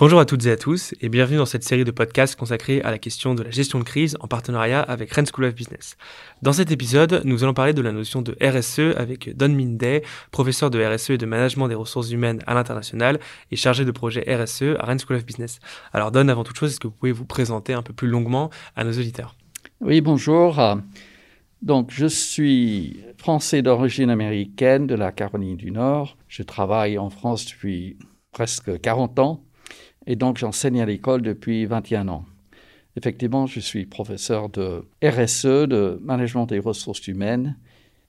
[0.00, 2.92] Bonjour à toutes et à tous et bienvenue dans cette série de podcasts consacrée à
[2.92, 5.96] la question de la gestion de crise en partenariat avec Rennes School of Business.
[6.40, 10.70] Dans cet épisode, nous allons parler de la notion de RSE avec Don Minday, professeur
[10.70, 13.18] de RSE et de management des ressources humaines à l'international
[13.50, 15.58] et chargé de projet RSE à Rennes School of Business.
[15.92, 18.50] Alors Don, avant toute chose, est-ce que vous pouvez vous présenter un peu plus longuement
[18.76, 19.34] à nos auditeurs?
[19.80, 20.60] Oui, bonjour.
[21.60, 26.16] Donc, je suis français d'origine américaine de la Caroline du Nord.
[26.28, 27.96] Je travaille en France depuis
[28.30, 29.42] presque 40 ans
[30.08, 32.24] et donc j'enseigne à l'école depuis 21 ans.
[32.96, 37.56] Effectivement, je suis professeur de RSE, de management des ressources humaines,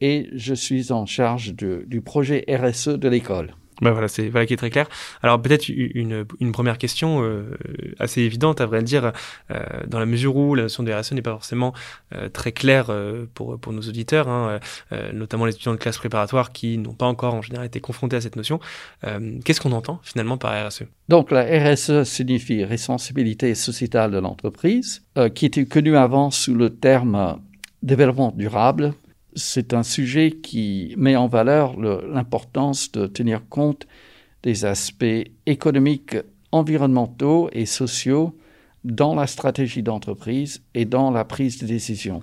[0.02, 3.54] et je suis en charge du projet RSE de l'école.
[3.82, 4.88] Ben voilà, c'est voilà qui est très clair.
[5.24, 7.58] Alors peut-être une, une, première question euh,
[8.00, 9.14] assez évidente, à vrai dire,
[9.52, 11.74] euh, dans la mesure où la notion de RSE n'est pas forcément
[12.16, 14.60] euh, très claire euh, pour, pour nos auditeurs, hein,
[14.92, 18.16] euh, notamment les étudiants de classe préparatoire qui n'ont pas encore en général été confrontés
[18.16, 18.60] à cette notion.
[19.46, 25.04] Qu'est-ce qu'on entend finalement par RSE Donc la RSE signifie responsabilité sociétale de l'entreprise,
[25.36, 27.40] qui était connue avant sous le terme
[27.82, 28.94] développement durable
[29.40, 33.88] c'est un sujet qui met en valeur l'importance de tenir compte
[34.44, 36.18] des aspects économiques,
[36.52, 38.38] environnementaux et sociaux
[38.84, 42.22] dans la stratégie d'entreprise et dans la prise de décision.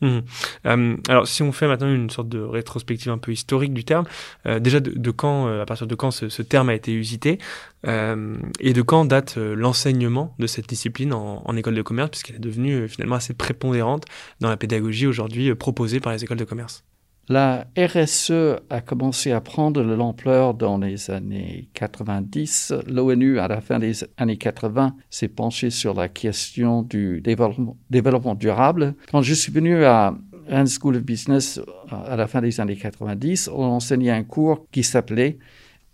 [0.00, 0.18] Mmh.
[0.66, 4.06] Euh, alors, si on fait maintenant une sorte de rétrospective un peu historique du terme,
[4.46, 7.38] euh, déjà de, quand, euh, à partir de quand ce, terme a été usité,
[7.84, 12.88] et de quand date l'enseignement de cette discipline en école de commerce, puisqu'elle est devenue
[12.88, 14.04] finalement assez prépondérante
[14.40, 16.84] dans la pédagogie aujourd'hui proposée par les écoles de commerce?
[17.30, 18.32] La RSE
[18.70, 22.72] a commencé à prendre de l'ampleur dans les années 90.
[22.86, 28.94] L'ONU, à la fin des années 80, s'est penché sur la question du développement, durable.
[29.12, 33.50] Quand je suis venu à Rennes School of Business à la fin des années 90,
[33.52, 35.38] on enseignait un cours qui s'appelait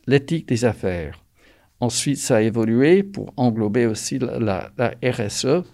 [0.07, 1.21] l'éthique des affaires.
[1.81, 4.71] Ensuite, ça a évolué pour englober aussi la
[5.03, 5.65] RSE.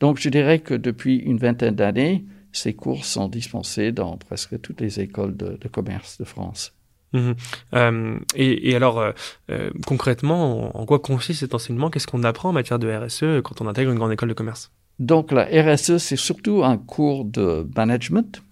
[0.00, 4.80] Donc, je dirais que depuis une vingtaine d'années, ces cours sont dispensés dans presque toutes
[4.80, 6.72] les écoles de, commerce de France.
[7.12, 7.34] Mhm.
[7.74, 9.12] Euh, et, alors, euh,
[9.50, 11.90] euh, concrètement, en, quoi consiste cet enseignement?
[11.90, 14.72] Qu'est-ce qu'on apprend en matière de RSE quand on intègre une grande école de commerce?
[14.98, 18.42] Donc, la RSE, c'est surtout un cours de management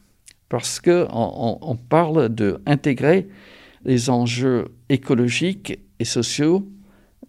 [0.49, 3.29] parce qu'on on, parle d'intégrer
[3.85, 6.69] les enjeux écologiques et sociaux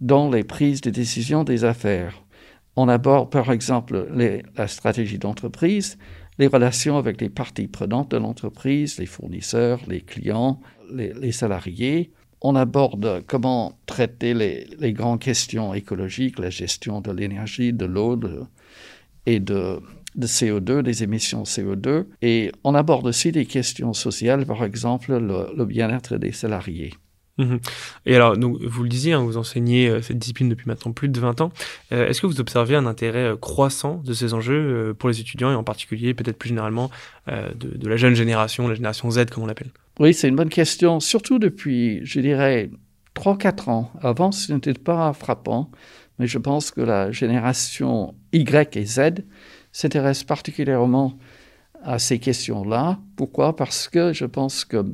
[0.00, 2.22] dans les prises de décision des affaires.
[2.76, 4.08] On aborde par exemple
[4.56, 5.96] la stratégie d'entreprise,
[6.38, 10.60] les relations avec les parties prenantes de l'entreprise, les fournisseurs, les clients,
[10.92, 12.12] les, salariés.
[12.40, 18.18] On aborde comment traiter les, grandes questions écologiques, la gestion de l'énergie, de l'eau
[19.26, 19.80] et de,
[20.18, 22.06] CO2, des émissions CO2.
[22.20, 26.92] Et on aborde aussi des questions sociales, par exemple le bien-être des salariés.
[27.38, 27.58] Mhm.
[28.06, 31.08] Et alors, donc, vous le disiez, hein, vous enseignez euh, cette discipline depuis maintenant plus
[31.08, 31.50] de 20 ans.
[31.92, 35.50] Euh, est-ce que vous observez un intérêt euh, croissant de ces enjeux pour les étudiants
[35.50, 36.90] et en particulier, peut-être plus généralement,
[37.26, 39.70] de, de, la jeune génération, la génération Z, comme on l'appelle?
[39.98, 42.70] Oui, c'est une bonne question, surtout depuis, je dirais,
[43.14, 43.90] 3-4 ans.
[44.00, 45.70] Avant, ce n'était pas frappant,
[46.18, 49.24] mais je pense que la génération Y et Z
[49.72, 51.18] s'intéresse particulièrement
[51.82, 52.98] à ces questions-là.
[53.16, 53.56] Pourquoi?
[53.56, 54.84] Parce que je pense que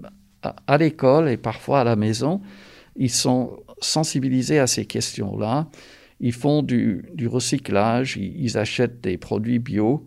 [0.42, 2.40] à, l'école et parfois à la maison,
[2.96, 5.68] ils sont sensibilisés à ces questions-là.
[6.20, 10.04] Ils font du, recyclage, ils, achètent des produits bio,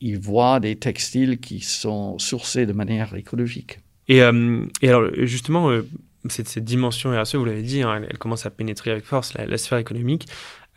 [0.00, 3.78] ils voient des textiles qui sont sourcés de manière écologique.
[4.08, 5.86] Et, euh, alors justement, euh,
[6.28, 9.78] cette, dimension RSE, vous l'avez dit, hein, elle, commence à pénétrer avec force la, sphère
[9.78, 10.26] économique.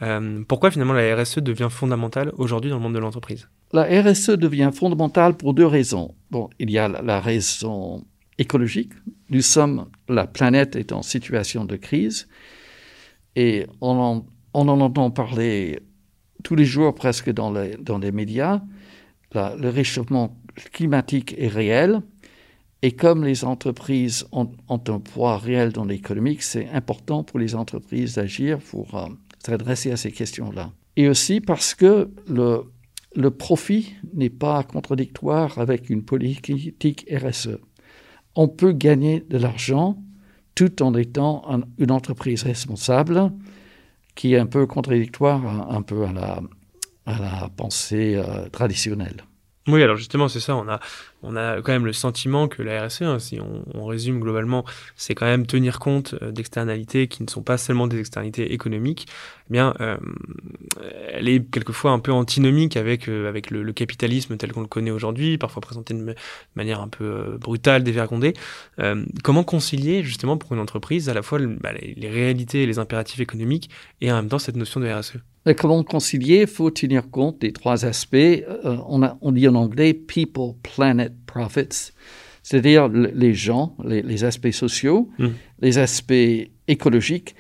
[0.04, 3.50] Euh, pourquoi finalement la RSE devient fondamentale aujourd'hui dans le monde de l'entreprise?
[3.74, 6.14] La RSE devient fondamentale pour deux raisons.
[6.30, 8.06] Bon, il y a la raison
[8.38, 8.94] écologique.
[9.30, 12.28] Nous sommes, la planète est en situation de crise
[13.36, 15.80] et on en, entend parler
[16.44, 18.62] tous les jours presque dans les, médias.
[19.34, 20.38] le réchauffement
[20.72, 22.02] climatique est réel
[22.84, 28.16] et comme les entreprises ont, un poids réel dans l'économie, c'est important pour les entreprises
[28.16, 29.08] d'agir pour euh,
[29.44, 30.72] s'adresser à ces questions-là.
[30.96, 37.58] Et aussi parce que le profit n'est pas contradictoire avec une politique RSE
[38.38, 39.98] on peut gagner de l'argent
[40.56, 41.44] tout en étant
[41.78, 43.32] une entreprise responsable,
[44.16, 46.42] qui est un peu contradictoire un, peu à la,
[47.06, 49.24] à la pensée euh, traditionnelle.
[49.68, 50.56] Oui, alors justement, c'est ça.
[50.56, 50.80] On a
[51.24, 54.64] on a quand même le sentiment que la RSE, hein, si on, résume globalement,
[54.96, 59.08] c'est quand même tenir compte euh, d'externalités qui ne sont pas seulement des externalités économiques,
[59.50, 59.98] eh bien, euh,
[61.18, 64.92] elle est quelquefois un peu antinomique avec, euh, avec le, capitalisme tel qu'on le connaît
[64.92, 66.16] aujourd'hui, parfois présenté de
[66.56, 68.34] manière un peu brutale, dévergondée.
[69.24, 73.20] comment concilier justement pour une entreprise à la fois bah, les réalités et les impératifs
[73.20, 73.70] économiques
[74.02, 75.18] et en même temps cette notion de RSE
[75.54, 76.42] comment concilier?
[76.42, 78.16] Il faut tenir compte des trois aspects.
[78.16, 81.94] Euh, on, a, on, dit en anglais people, planet, profits,
[82.44, 85.28] c'est-à-dire les gens, les, aspects sociaux, hmm.
[85.62, 87.36] les aspects écologiques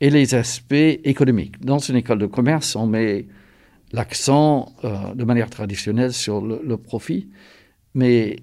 [0.00, 1.60] et les aspects économiques.
[1.60, 3.26] Dans une école de commerce, on met
[3.92, 7.28] l'accent euh, de manière traditionnelle sur le, profit,
[7.94, 8.36] mais,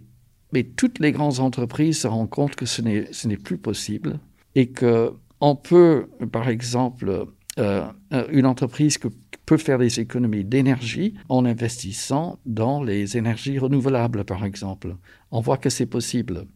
[0.78, 4.20] toutes les grandes entreprises se rendent compte que ce n'est plus possible
[4.56, 7.28] et qu'on peut, par exemple,
[7.60, 7.86] euh,
[8.32, 9.10] une entreprise que
[9.46, 14.96] peut faire des économies d'énergie en investissant dans les énergies renouvelables, par exemple.
[15.32, 16.48] On voit que c'est possible.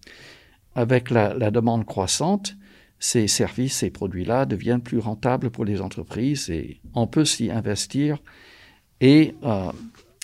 [0.75, 2.55] Avec la, demande croissante,
[2.99, 8.17] ces services, ces produits-là deviennent plus rentables pour les entreprises et on peut s'y investir
[9.01, 9.71] et euh,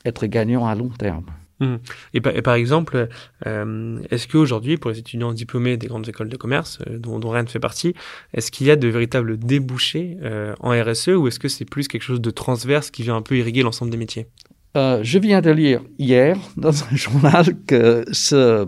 [0.04, 1.26] être gagnant à long terme.
[1.62, 1.76] Mmh.
[2.14, 3.08] Et, par, exemple,
[3.48, 7.30] euh, est-ce qu'aujourd'hui, pour les étudiants diplômés des grandes écoles de commerce, euh, dont, dont
[7.30, 7.94] Rennes fait partie,
[8.34, 10.18] est-ce qu'il y a de véritables débouchés
[10.60, 13.38] en RSE ou est-ce que c'est plus quelque chose de transverse qui vient un peu
[13.38, 14.28] irriguer l'ensemble des métiers?
[14.76, 18.68] Je viens de lire hier dans un journal que, ce,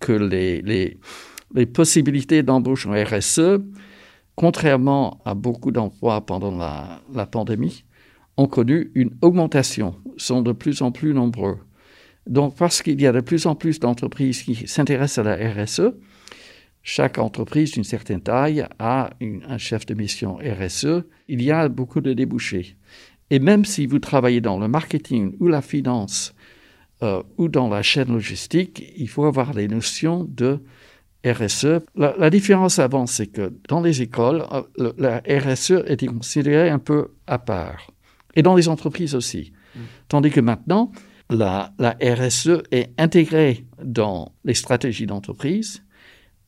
[0.00, 0.98] que les, les,
[1.56, 3.58] les possibilités d'embauche en RSE,
[4.36, 7.84] contrairement à beaucoup d'emplois pendant la, pandémie,
[8.36, 11.58] ont connu une augmentation, sont de plus en plus nombreux.
[12.26, 15.94] Donc, parce qu'il y a de plus en plus d'entreprises qui s'intéressent à la RSE,
[16.82, 21.02] chaque entreprise d'une certaine taille a un chef de mission RSE.
[21.26, 22.76] Il y a beaucoup de débouchés.
[23.30, 26.32] Et même si vous travaillez dans le marketing ou la finance
[27.02, 30.60] euh, ou dans la chaîne logistique, il faut avoir les notions de
[31.26, 31.80] RSE.
[31.96, 34.44] La, différence avant, c'est que dans les écoles,
[34.78, 37.90] euh, la RSE était considérée un peu à part.
[38.34, 39.52] Et dans les entreprises aussi.
[39.74, 39.80] Mmh.
[40.08, 40.92] Tandis que maintenant,
[41.30, 45.82] la, RSE est intégrée dans les stratégies d'entreprise.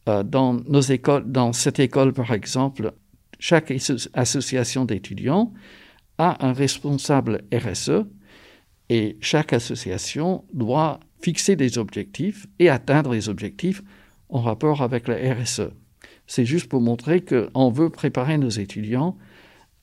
[0.08, 2.92] Euh, dans nos écoles, dans cette école, par exemple,
[3.38, 3.72] chaque
[4.14, 5.52] association d'étudiants
[6.18, 8.04] a un responsable RSE
[8.88, 13.82] et chaque association doit fixer des objectifs et atteindre les objectifs
[14.28, 15.70] en rapport avec la RSE.
[16.26, 19.16] C'est juste pour montrer qu'on veut préparer nos étudiants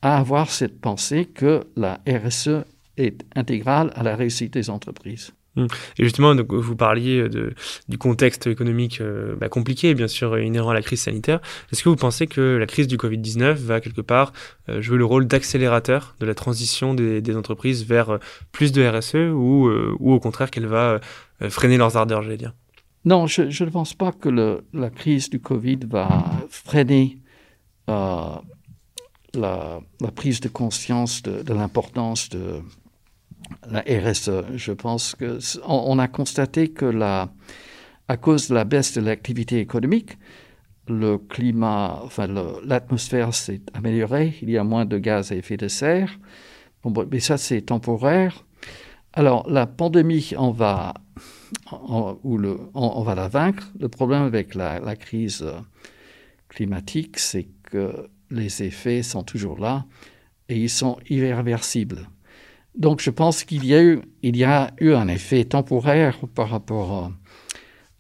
[0.02, 2.66] à avoir cette pensée que la RSE
[2.98, 5.32] est intégrale à la réussite des entreprises.
[5.58, 5.68] Hum.
[5.98, 7.28] Et justement, vous parliez
[7.88, 11.40] du contexte économique euh, bah, compliqué, bien sûr, inhérent à la crise sanitaire.
[11.72, 14.34] Est-ce que vous pensez que la crise du Covid-19 va quelque part
[14.68, 18.18] euh, jouer le rôle d'accélérateur de la transition des, entreprises vers euh,
[18.52, 19.70] plus de RSE ou,
[20.00, 21.00] ou au contraire qu'elle va
[21.50, 22.54] freiner leurs ardeurs, j'allais dire?
[23.06, 27.20] Non, je, ne pense pas que la crise du Covid va freiner
[27.88, 28.42] la,
[29.36, 29.82] la,
[30.16, 32.64] prise de conscience de, l'importance de
[33.70, 34.46] la RSE.
[34.56, 35.38] Je pense que
[35.68, 36.92] on, a constaté que
[38.08, 40.18] à cause de la baisse de l'activité économique,
[40.88, 44.36] l'atmosphère s'est améliorée.
[44.42, 46.18] Il y a moins de gaz à effet de serre.
[47.12, 48.46] Mais ça c'est temporaire.
[49.18, 50.94] Alors la pandémie, on va,
[51.72, 53.72] on, va la vaincre.
[53.80, 55.46] Le problème avec la, crise
[56.50, 59.86] climatique, c'est que les effets sont toujours là
[60.50, 62.10] et ils sont irréversibles.
[62.78, 66.50] Donc je pense qu'il y, a eu, il y a eu un effet temporaire par
[66.50, 67.10] rapport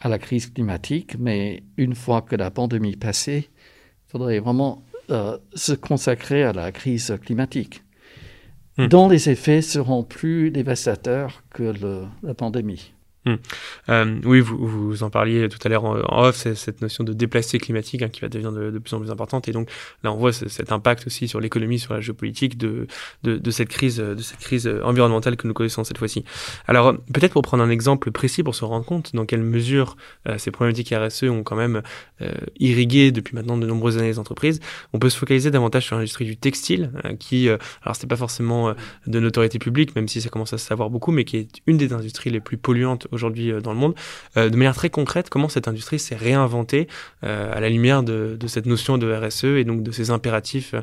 [0.01, 5.37] à la crise climatique, mais une fois que la pandémie passée, il faudrait vraiment euh,
[5.53, 7.84] se consacrer à la crise climatique,
[8.77, 8.87] hmm.
[8.87, 11.73] dont les effets seront plus dévastateurs que
[12.23, 12.94] la pandémie.
[13.25, 13.35] Hmm.
[13.89, 17.57] Euh, oui, vous, en parliez tout à l'heure en, off, c'est cette notion de déplacé
[17.57, 19.47] climatique hein, qui va devenir de, plus en plus importante.
[19.47, 19.69] Et donc
[20.03, 22.87] là, on voit cet impact aussi sur l'économie, sur la géopolitique de,
[23.23, 26.23] de, cette crise, de cette crise environnementale que nous connaissons cette fois-ci.
[26.67, 30.37] Alors peut-être pour prendre un exemple précis pour se rendre compte dans quelle mesure euh,
[30.37, 31.81] ces problématiques RSE ont quand même
[32.21, 34.59] euh, irrigué depuis maintenant de nombreuses années les entreprises,
[34.93, 38.73] on peut se focaliser davantage sur l'industrie du textile, qui, alors c'est pas forcément
[39.07, 41.77] de notoriété publique, même si ça commence à se savoir beaucoup, mais qui est une
[41.77, 43.95] des industries les plus polluantes aujourd'hui euh, dans le monde.
[44.37, 46.87] Euh, de manière très concrète, comment cette industrie s'est réinventée
[47.23, 50.75] euh, à la lumière de, cette notion de RSE et donc de ces impératifs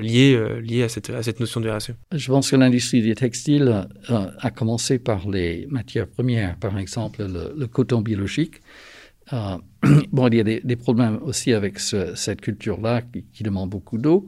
[0.00, 3.86] liés, liés à, cette, à cette notion de RSE Je pense que l'industrie du textile
[4.08, 8.60] a commencé par les matières premières, par exemple le, coton biologique.
[9.30, 13.02] bon, il y a des, problèmes aussi avec cette culture-là
[13.32, 14.26] qui, demande beaucoup d'eau,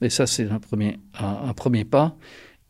[0.00, 2.16] mais ça, c'est un premier, un, premier pas.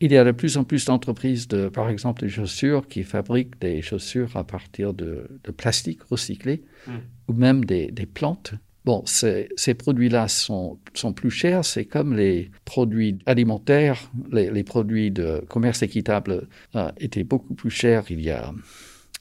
[0.01, 3.59] Il y a de plus en plus d'entreprises, de, par exemple, de chaussures qui fabriquent
[3.61, 6.91] des chaussures à partir de, plastique recyclé hmm.
[7.29, 8.53] ou même des, plantes.
[8.85, 11.65] Bon, ces, produits-là sont, sont, plus chers.
[11.65, 18.05] C'est comme les produits alimentaires, les, produits de commerce équitable euh, étaient beaucoup plus chers
[18.11, 18.53] il y a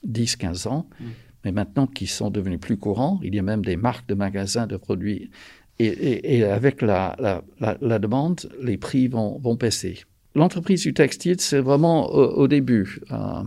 [0.06, 1.04] 10-15 ans, hmm.
[1.46, 3.18] mais maintenant qui sont devenus plus courants.
[3.22, 5.30] Il y a même des marques de magasins de produits.
[5.78, 10.04] Et, avec la, la, demande, les prix vont, vont baisser
[10.36, 13.00] l'entreprise du textile, c'est vraiment au, début.
[13.10, 13.42] Euh,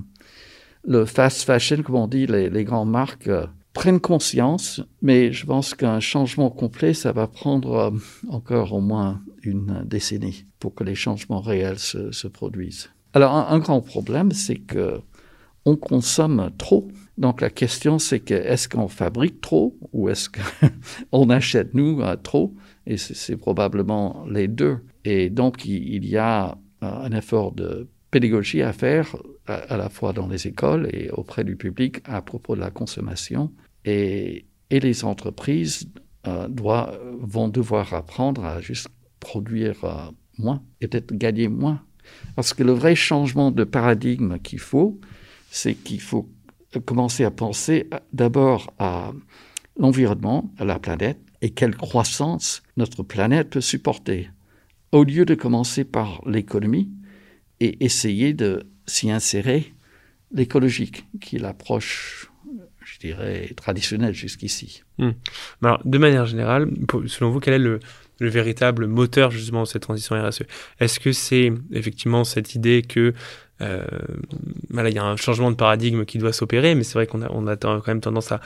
[0.84, 5.75] le fast fashion, comme on dit, les, grandes marques euh, prennent conscience, mais je pense
[5.75, 7.91] qu'un changement complet, ça va prendre euh,
[8.29, 12.89] encore au moins une décennie pour que les changements réels se, produisent.
[13.13, 15.00] Alors, un, grand problème, c'est que
[15.65, 16.88] on consomme trop.
[17.17, 22.53] Donc, la question, c'est que est-ce qu'on fabrique trop ou est-ce qu'on achète, nous, trop?
[22.88, 24.79] Et c'est probablement les deux.
[25.05, 29.15] Et donc, il y a un effort de pédagogie à faire,
[29.48, 33.51] à, la fois dans les écoles et auprès du public à propos de la consommation.
[33.86, 35.89] Et, et les entreprises
[36.27, 36.48] euh,
[37.19, 41.81] vont devoir apprendre à juste produire euh, moins et peut-être gagner moins.
[42.36, 45.00] Parce que le vrai changement de paradigme qu'il faut,
[45.51, 46.29] c'est qu'il faut
[46.86, 49.12] commencer à penser d'abord à
[49.77, 54.29] l'environnement, à la planète, et quelle croissance notre planète peut supporter
[54.91, 56.89] au lieu de commencer par l'économie
[57.60, 59.74] et essayer de s'y insérer
[60.31, 62.31] l'écologique, qui est l'approche,
[62.84, 64.84] je dirais, traditionnelle jusqu'ici.
[64.98, 65.12] Hmm.
[65.63, 66.69] Alors, de manière générale,
[67.08, 67.79] selon vous, quel est le,
[68.22, 70.43] véritable moteur justement de cette transition RSE
[70.81, 73.13] Est-ce que c'est effectivement cette idée que
[73.62, 73.86] euh,
[74.72, 77.29] il y a un changement de paradigme qui doit s'opérer, mais c'est vrai qu'on a,
[77.31, 78.41] on a quand même tendance à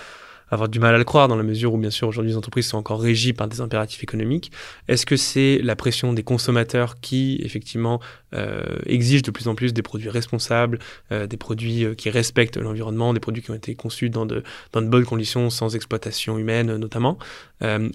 [0.53, 2.67] avoir du mal à le croire dans la mesure où, bien sûr, aujourd'hui, les entreprises
[2.67, 4.51] sont encore régies par des impératifs économiques.
[4.87, 7.99] Est-ce que c'est la pression des consommateurs qui, effectivement,
[8.33, 10.79] euh, exigent de plus en plus des produits responsables,
[11.11, 14.43] euh, des produits euh, qui respectent l'environnement, des produits qui ont été conçus dans de,
[14.71, 17.17] dans de bonnes conditions, sans exploitation humaine notamment?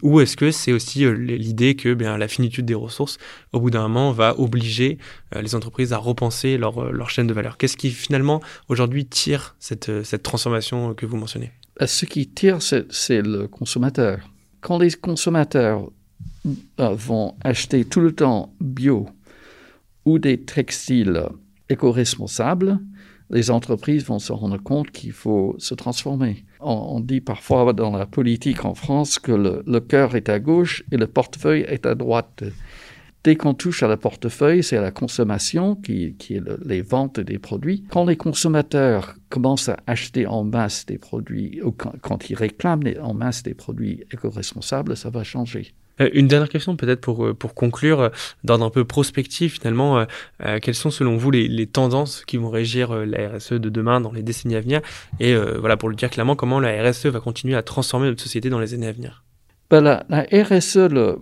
[0.02, 3.18] Ou est-ce que c'est aussi l'idée que bien, la finitude des ressources,
[3.52, 4.96] au bout d'un moment, va obliger
[5.38, 7.58] les entreprises à repenser leur, leur chaîne de valeur?
[7.58, 11.52] Qu'est-ce qui, finalement, aujourd'hui, tire cette, cette transformation que vous mentionnez?
[11.67, 14.30] euh, ce qui tire, c'est le consommateur.
[14.60, 15.90] Quand les consommateurs
[16.80, 19.08] euh, vont acheter tout le temps bio
[20.04, 21.22] ou des textiles
[21.68, 22.78] éco-responsables,
[23.30, 26.44] les entreprises vont se rendre compte qu'il faut se transformer.
[26.60, 30.96] On, dit parfois dans la politique en France que le cœur est à gauche et
[30.96, 32.42] le portefeuille est à droite.
[33.28, 37.38] Dès qu'on touche à la portefeuille, c'est à la consommation qui, est les ventes des
[37.38, 37.84] produits.
[37.90, 43.12] Quand les consommateurs commencent à acheter en masse des produits, ou quand, ils réclament en
[43.12, 45.74] masse des produits éco-responsables, ça va changer.
[46.00, 48.08] Euh, une dernière question peut-être pour, euh, pour conclure, euh,
[48.44, 50.06] d'ordre un peu prospectif finalement,
[50.62, 54.12] quelles sont selon vous les, les, tendances qui vont régir la RSE de demain dans
[54.12, 54.80] les décennies à venir?
[55.20, 58.48] Et voilà, pour le dire clairement, comment la RSE va continuer à transformer notre société
[58.48, 59.22] dans les années à venir?
[59.70, 60.78] Ben, la, RSE,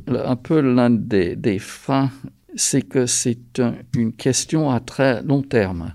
[0.09, 2.11] un peu l'un des, des freins,
[2.55, 3.61] c'est que c'est
[3.95, 5.95] une question à très long terme.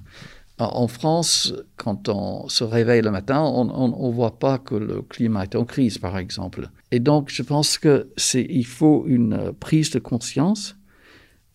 [0.60, 5.44] En France, quand on se réveille le matin, on ne voit pas que le climat
[5.44, 6.70] est en crise, par exemple.
[6.92, 10.76] Et donc, je pense qu'il faut une prise de conscience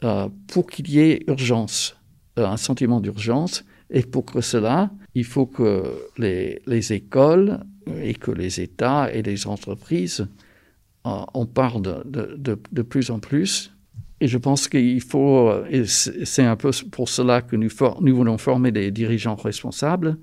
[0.02, 1.96] euh, pour qu'il y ait urgence,
[2.38, 3.64] euh, un sentiment d'urgence.
[3.90, 5.84] Et pour que cela, il faut que
[6.18, 7.60] les, les écoles
[8.02, 10.26] et que les États et les entreprises
[11.34, 13.72] on parle de, plus en plus.
[14.20, 17.68] Et je pense qu'il faut, et c'est un peu pour cela que nous,
[18.00, 20.16] nous voulons former des dirigeants responsables,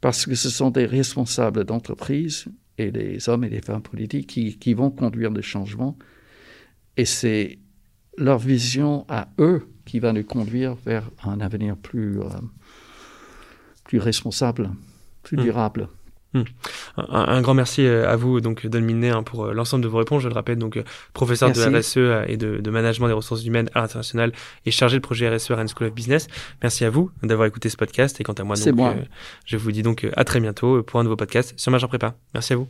[0.00, 4.74] parce que ce sont des responsables d'entreprise et des hommes et des femmes politiques qui,
[4.74, 5.96] vont conduire des changements.
[6.96, 7.58] Et c'est
[8.18, 12.28] leur vision à eux qui va nous conduire vers un avenir plus, euh,
[13.84, 14.70] plus responsable,
[15.22, 15.42] plus mmh.
[15.42, 15.88] durable.
[16.96, 19.98] Un, grand merci euh, à vous, donc Don Minet, hein, pour euh, l'ensemble de vos
[19.98, 20.22] réponses.
[20.22, 23.80] Je le rappelle, donc euh, professeur de RSE et de, management des ressources humaines à
[23.80, 24.32] l'international
[24.66, 26.28] et chargé de projet RSE à Rennes School of Business.
[26.62, 28.20] Merci à vous d'avoir écouté ce podcast.
[28.20, 28.96] Et quant à moi, donc,
[29.44, 32.14] je vous dis donc à très bientôt pour un nouveau podcast sur Major Prépa.
[32.32, 32.68] Merci à vous.